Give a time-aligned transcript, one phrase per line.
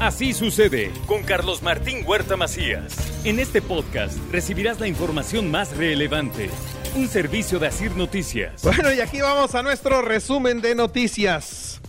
[0.00, 2.94] Así sucede con Carlos Martín Huerta Macías.
[3.24, 6.50] En este podcast recibirás la información más relevante.
[6.94, 8.62] Un servicio de Asir Noticias.
[8.62, 11.80] Bueno, y aquí vamos a nuestro resumen de noticias.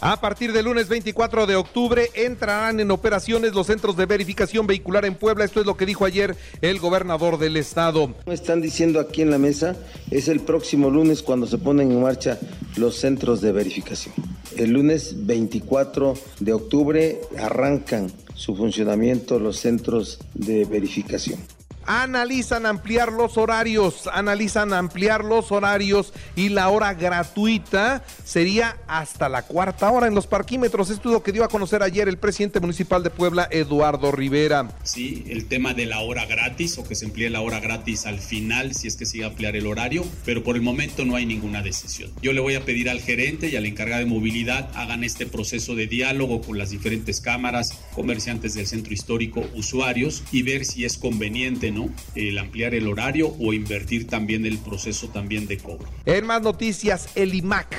[0.00, 5.04] A partir del lunes 24 de octubre entrarán en operaciones los centros de verificación vehicular
[5.04, 5.44] en Puebla.
[5.44, 8.12] Esto es lo que dijo ayer el gobernador del estado.
[8.26, 9.76] Están diciendo aquí en la mesa,
[10.10, 12.40] es el próximo lunes cuando se ponen en marcha
[12.74, 14.16] los centros de verificación.
[14.56, 21.38] El lunes 24 de octubre arrancan su funcionamiento los centros de verificación
[21.86, 29.42] analizan ampliar los horarios, analizan ampliar los horarios y la hora gratuita sería hasta la
[29.42, 30.90] cuarta hora en los parquímetros.
[30.90, 34.68] Esto es lo que dio a conocer ayer el presidente municipal de Puebla, Eduardo Rivera.
[34.82, 38.18] Sí, el tema de la hora gratis o que se amplíe la hora gratis al
[38.18, 41.62] final si es que sigue ampliar el horario, pero por el momento no hay ninguna
[41.62, 42.10] decisión.
[42.22, 45.74] Yo le voy a pedir al gerente y al encargado de movilidad hagan este proceso
[45.74, 50.96] de diálogo con las diferentes cámaras, comerciantes del centro histórico, usuarios y ver si es
[50.96, 51.71] conveniente
[52.14, 55.88] el ampliar el horario o invertir también el proceso también de cobro.
[56.04, 57.74] En más noticias, el IMAC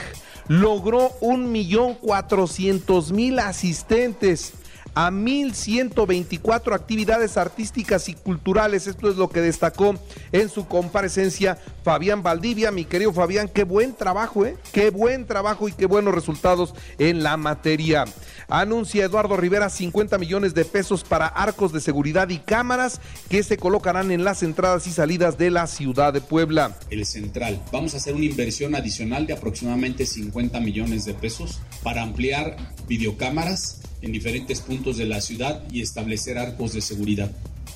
[0.47, 4.53] logró un millón cuatrocientos mil asistentes
[4.95, 8.87] a 1.124 actividades artísticas y culturales.
[8.87, 9.95] Esto es lo que destacó
[10.31, 12.71] en su comparecencia Fabián Valdivia.
[12.71, 14.57] Mi querido Fabián, qué buen trabajo, ¿eh?
[14.71, 18.05] Qué buen trabajo y qué buenos resultados en la materia.
[18.47, 23.57] Anuncia Eduardo Rivera 50 millones de pesos para arcos de seguridad y cámaras que se
[23.57, 26.77] colocarán en las entradas y salidas de la ciudad de Puebla.
[26.89, 27.61] El central.
[27.71, 33.81] Vamos a hacer una inversión adicional de aproximadamente 50 millones de pesos para ampliar videocámaras
[34.03, 37.31] en diferentes puntos de la ciudad y establecer arcos de seguridad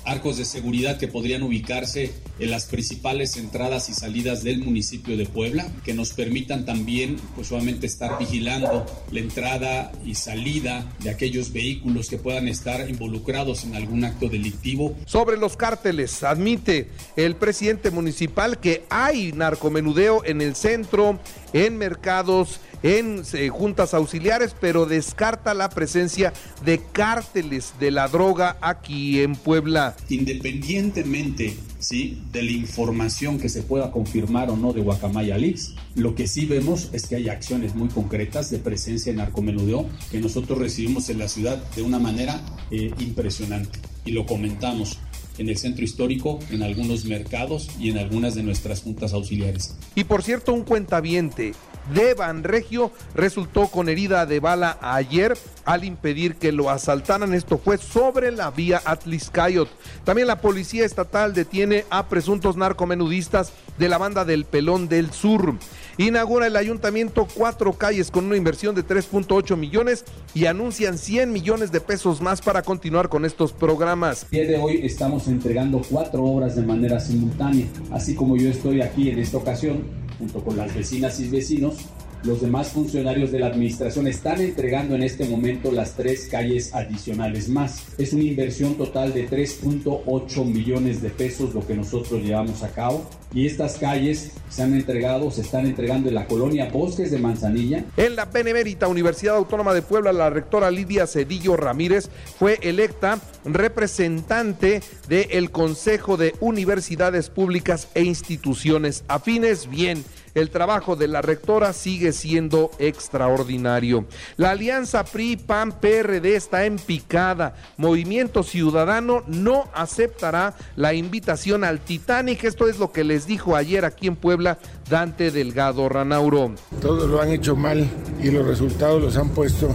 [0.08, 5.26] arcos de seguridad que podrían ubicarse en las principales entradas y salidas del municipio de
[5.26, 11.52] Puebla, que nos permitan también, pues obviamente, estar vigilando la entrada y salida de aquellos
[11.52, 14.96] vehículos que puedan estar involucrados en algún acto delictivo.
[15.04, 21.20] Sobre los cárteles, admite el presidente municipal que hay narcomenudeo en el centro,
[21.52, 26.32] en mercados, en eh, juntas auxiliares, pero descarta la presencia
[26.64, 29.96] de cárteles de la droga aquí en Puebla.
[30.08, 32.22] Independientemente ¿sí?
[32.32, 36.46] de la información que se pueda confirmar o no de Guacamaya Leaks, lo que sí
[36.46, 41.18] vemos es que hay acciones muy concretas de presencia en narcomenudeo que nosotros recibimos en
[41.18, 44.98] la ciudad de una manera eh, impresionante y lo comentamos
[45.38, 49.76] en el centro histórico, en algunos mercados y en algunas de nuestras juntas auxiliares.
[49.94, 51.54] Y por cierto, un cuentaviente
[51.94, 57.34] de Banregio resultó con herida de bala ayer al impedir que lo asaltaran.
[57.34, 59.68] Esto fue sobre la vía Atliscayot.
[60.04, 65.54] También la policía estatal detiene a presuntos narcomenudistas de la banda del Pelón del Sur.
[65.98, 71.72] Inaugura el ayuntamiento cuatro calles con una inversión de 3.8 millones y anuncian 100 millones
[71.72, 74.26] de pesos más para continuar con estos programas.
[74.30, 78.80] El día de hoy estamos entregando cuatro obras de manera simultánea, así como yo estoy
[78.80, 81.76] aquí en esta ocasión junto con las vecinas y vecinos,
[82.24, 87.48] los demás funcionarios de la administración están entregando en este momento las tres calles adicionales
[87.48, 87.84] más.
[87.96, 93.08] Es una inversión total de 3.8 millones de pesos lo que nosotros llevamos a cabo.
[93.32, 97.84] Y estas calles se han entregado, se están entregando en la colonia Bosques de Manzanilla.
[97.96, 102.08] En la Benemérita Universidad Autónoma de Puebla, la rectora Lidia Cedillo Ramírez
[102.38, 109.68] fue electa representante del Consejo de Universidades Públicas e Instituciones Afines.
[109.68, 110.02] Bien
[110.40, 114.06] el trabajo de la rectora sigue siendo extraordinario.
[114.36, 117.54] La alianza PRI-PAN-PRD está en picada.
[117.76, 122.44] Movimiento Ciudadano no aceptará la invitación al Titanic.
[122.44, 126.54] Esto es lo que les dijo ayer aquí en Puebla Dante Delgado Ranauro.
[126.80, 127.86] Todos lo han hecho mal
[128.22, 129.74] y los resultados los han puesto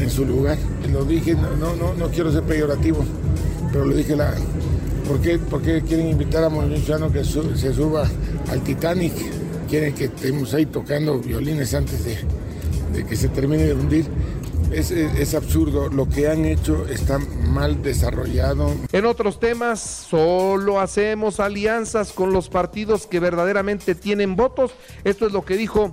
[0.00, 0.58] en su lugar.
[0.90, 3.04] Lo dije, no, no, no quiero ser peyorativo,
[3.72, 4.34] pero lo dije la,
[5.10, 8.08] ¿Por qué, ¿Por qué, quieren invitar a Movimiento que se suba
[8.48, 9.12] al Titanic?
[9.70, 14.04] Quieren que estemos ahí tocando violines antes de, que se termine de hundir.
[14.72, 18.72] Es, absurdo, lo que han hecho está mal desarrollado.
[18.92, 24.72] En otros temas, solo hacemos alianzas con los partidos que verdaderamente tienen votos.
[25.02, 25.92] Esto es lo que dijo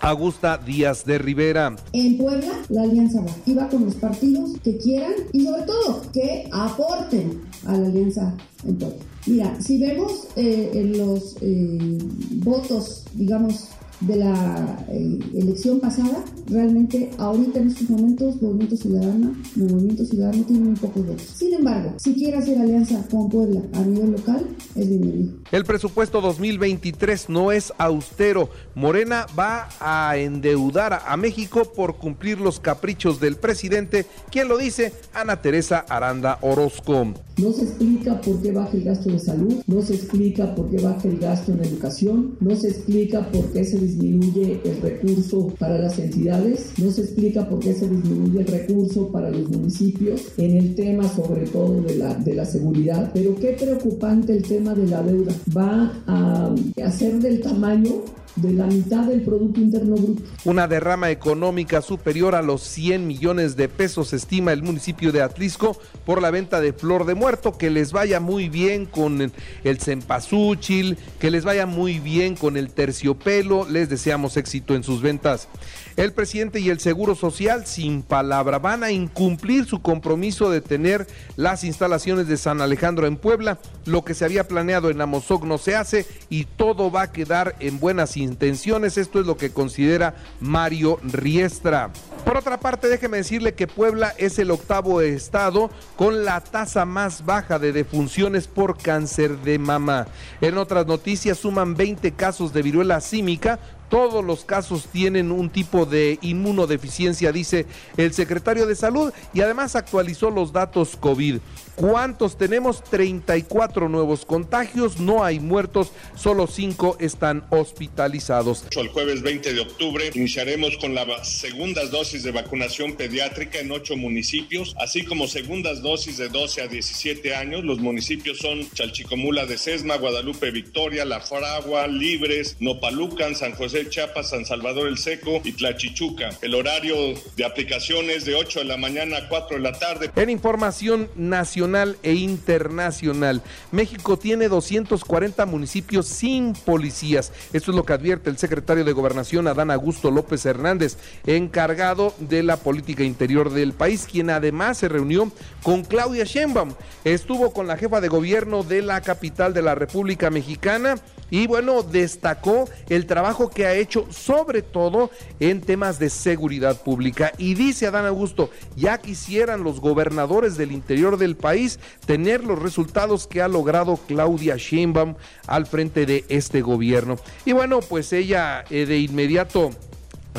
[0.00, 1.76] Augusta Díaz de Rivera.
[1.92, 3.68] En Puebla, la alianza va.
[3.68, 8.34] Con los partidos que quieran y sobre todo que aporten a la alianza
[8.64, 8.96] en Puebla.
[9.26, 11.98] Mira, si vemos eh, los eh,
[12.44, 13.68] votos, digamos,
[14.00, 20.68] de la eh, elección pasada, realmente ahorita en estos momentos Movimiento Ciudadano, Movimiento Ciudadano tiene
[20.68, 21.26] un poco de votos.
[21.36, 25.34] Sin embargo, si quiere hacer alianza con Puebla a nivel local, es bienvenido.
[25.50, 28.50] El presupuesto 2023 no es austero.
[28.74, 34.06] Morena va a endeudar a México por cumplir los caprichos del presidente.
[34.30, 34.92] ¿Quién lo dice?
[35.12, 37.14] Ana Teresa Aranda Orozco.
[37.38, 40.82] No se explica por qué baja el gasto de salud, no se explica por qué
[40.82, 45.78] baja el gasto en educación, no se explica por qué se disminuye el recurso para
[45.78, 50.56] las entidades, no se explica por qué se disminuye el recurso para los municipios en
[50.56, 53.10] el tema sobre todo de la, de la seguridad.
[53.14, 55.32] Pero qué preocupante el tema de la deuda.
[55.56, 56.54] Va a
[56.84, 58.02] hacer del tamaño
[58.36, 60.22] de la mitad del Producto Interno Bruto.
[60.44, 65.76] Una derrama económica superior a los 100 millones de pesos estima el municipio de Atlisco
[66.04, 67.58] por la venta de flor de muerto.
[67.58, 69.32] Que les vaya muy bien con
[69.64, 73.68] el cempasúchil, que les vaya muy bien con el terciopelo.
[73.68, 75.48] Les deseamos éxito en sus ventas.
[75.96, 81.08] El presidente y el Seguro Social, sin palabra, van a incumplir su compromiso de tener
[81.34, 83.58] las instalaciones de San Alejandro en Puebla.
[83.84, 87.56] Lo que se había planeado en Amozoc no se hace y todo va a quedar
[87.58, 88.98] en buenas intenciones.
[88.98, 91.90] Esto es lo que considera Mario Riestra.
[92.24, 97.24] Por otra parte, déjeme decirle que Puebla es el octavo estado con la tasa más
[97.24, 100.06] baja de defunciones por cáncer de mama.
[100.40, 103.58] En otras noticias, suman 20 casos de viruela símica,
[103.88, 109.76] todos los casos tienen un tipo de inmunodeficiencia, dice el secretario de Salud, y además
[109.76, 111.38] actualizó los datos COVID.
[111.78, 112.82] ¿Cuántos tenemos?
[112.82, 118.64] 34 nuevos contagios, no hay muertos, solo 5 están hospitalizados.
[118.76, 123.96] El jueves 20 de octubre iniciaremos con las segundas dosis de vacunación pediátrica en 8
[123.96, 127.64] municipios, así como segundas dosis de 12 a 17 años.
[127.64, 134.30] Los municipios son Chalchicomula de Sesma, Guadalupe Victoria, La Fragua, Libres, Nopalucan, San José Chiapas,
[134.30, 136.30] San Salvador el Seco y Tlachichuca.
[136.42, 136.94] El horario
[137.36, 140.10] de aplicación es de 8 de la mañana a 4 de la tarde.
[140.16, 143.42] En información nacional, e internacional.
[143.72, 147.32] México tiene 240 municipios sin policías.
[147.52, 150.96] Esto es lo que advierte el secretario de Gobernación, Adán Augusto López Hernández,
[151.26, 155.30] encargado de la política interior del país, quien además se reunió
[155.62, 156.74] con Claudia Sheinbaum.
[157.04, 160.96] Estuvo con la jefa de gobierno de la capital de la República Mexicana
[161.30, 165.10] y bueno, destacó el trabajo que ha hecho sobre todo
[165.40, 167.32] en temas de seguridad pública.
[167.38, 173.26] Y dice Adán Augusto, ya quisieran los gobernadores del interior del país tener los resultados
[173.26, 175.14] que ha logrado Claudia Sheinbaum
[175.46, 177.16] al frente de este gobierno.
[177.44, 179.70] Y bueno, pues ella eh, de inmediato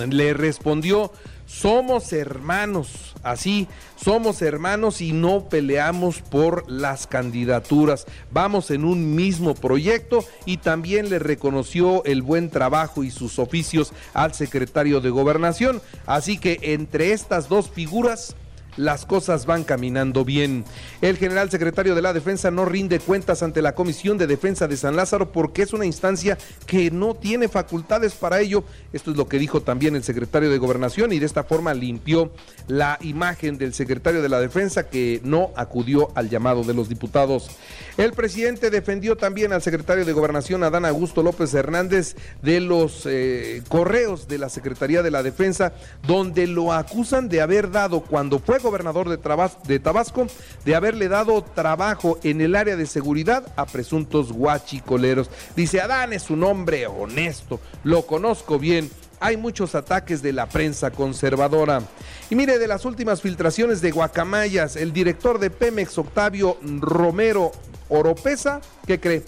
[0.07, 1.11] le respondió
[1.49, 8.05] somos hermanos, así, somos hermanos y no peleamos por las candidaturas.
[8.31, 13.93] Vamos en un mismo proyecto y también le reconoció el buen trabajo y sus oficios
[14.13, 15.81] al secretario de gobernación.
[16.05, 18.35] Así que entre estas dos figuras
[18.77, 20.65] las cosas van caminando bien.
[21.01, 24.77] El general secretario de la Defensa no rinde cuentas ante la Comisión de Defensa de
[24.77, 28.63] San Lázaro porque es una instancia que no tiene facultades para ello.
[28.93, 32.31] Esto es lo que dijo también el secretario de Gobernación y de esta forma limpió
[32.67, 37.49] la imagen del secretario de la Defensa que no acudió al llamado de los diputados.
[37.97, 43.61] El presidente defendió también al secretario de Gobernación, Adán Augusto López Hernández, de los eh,
[43.67, 45.73] correos de la Secretaría de la Defensa,
[46.07, 50.27] donde lo acusan de haber dado cuando fue gobernador de, Tabasco
[50.65, 55.29] de haberle dado trabajo en el área de seguridad a presuntos guachicoleros.
[55.55, 58.89] Dice, Adán es un hombre honesto, lo conozco bien.
[59.21, 61.81] Hay muchos ataques de la prensa conservadora.
[62.29, 67.51] Y mire, de las últimas filtraciones de Guacamayas, el director de Pemex, Octavio Romero
[67.89, 69.23] Oropesa, ¿qué cree?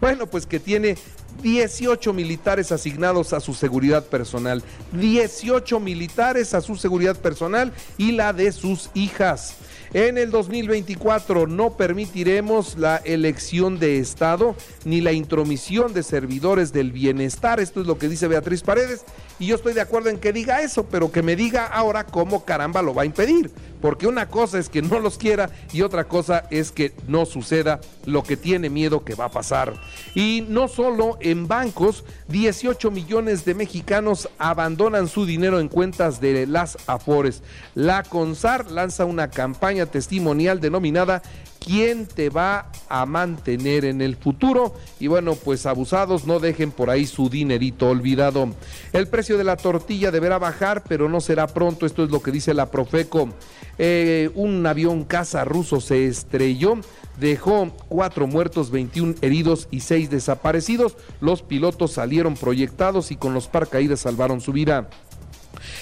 [0.00, 0.96] Bueno, pues que tiene
[1.42, 8.32] 18 militares asignados a su seguridad personal, 18 militares a su seguridad personal y la
[8.32, 9.56] de sus hijas.
[9.92, 14.54] En el 2024 no permitiremos la elección de Estado
[14.84, 17.58] ni la intromisión de servidores del bienestar.
[17.58, 19.04] Esto es lo que dice Beatriz Paredes.
[19.40, 22.44] Y yo estoy de acuerdo en que diga eso, pero que me diga ahora cómo
[22.44, 23.50] caramba lo va a impedir.
[23.80, 27.80] Porque una cosa es que no los quiera y otra cosa es que no suceda
[28.04, 29.74] lo que tiene miedo que va a pasar.
[30.14, 36.46] Y no solo en bancos, 18 millones de mexicanos abandonan su dinero en cuentas de
[36.46, 37.42] las Afores.
[37.74, 41.22] La CONSAR lanza una campaña testimonial denominada
[41.60, 44.74] quién te va a mantener en el futuro.
[44.98, 48.48] Y bueno, pues abusados, no dejen por ahí su dinerito olvidado.
[48.92, 51.86] El precio de la tortilla deberá bajar, pero no será pronto.
[51.86, 53.28] Esto es lo que dice la Profeco.
[53.78, 56.78] Eh, un avión caza ruso se estrelló
[57.20, 60.96] dejó cuatro muertos, 21 heridos y seis desaparecidos.
[61.20, 64.88] Los pilotos salieron proyectados y con los paracaídas salvaron su vida.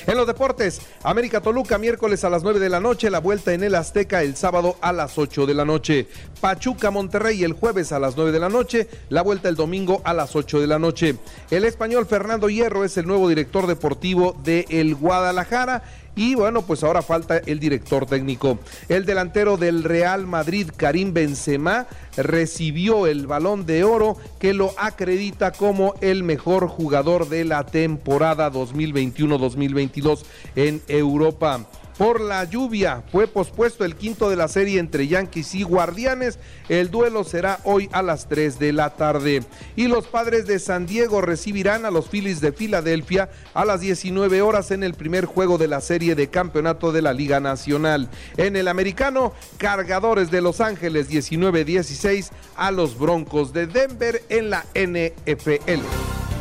[0.08, 3.62] En los deportes, América Toluca miércoles a las 9 de la noche, la vuelta en
[3.62, 6.08] el Azteca el sábado a las 8 de la noche.
[6.40, 10.14] Pachuca Monterrey el jueves a las 9 de la noche, la vuelta el domingo a
[10.14, 11.16] las 8 de la noche.
[11.50, 15.82] El español Fernando Hierro es el nuevo director deportivo de el Guadalajara
[16.18, 18.58] y bueno, pues ahora falta el director técnico.
[18.88, 25.52] El delantero del Real Madrid, Karim Benzema, recibió el balón de oro que lo acredita
[25.52, 30.25] como el mejor jugador de la temporada 2021-2022
[30.56, 31.64] en Europa
[31.99, 33.02] por la lluvia.
[33.11, 36.38] Fue pospuesto el quinto de la serie entre Yankees y Guardianes.
[36.69, 39.43] El duelo será hoy a las 3 de la tarde.
[39.76, 44.40] Y los padres de San Diego recibirán a los Phillies de Filadelfia a las 19
[44.40, 48.09] horas en el primer juego de la serie de campeonato de la Liga Nacional.
[48.37, 54.64] En el americano, cargadores de Los Ángeles 19-16 a los Broncos de Denver en la
[54.75, 55.83] NFL.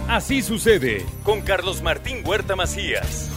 [0.07, 3.36] Así sucede con Carlos Martín Huerta Macías.